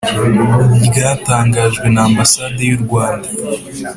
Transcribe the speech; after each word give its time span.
ryatangajwe 0.87 1.85
na 1.93 2.01
ambasade 2.09 2.61
y'u 2.69 2.79
rwanda: 2.83 3.27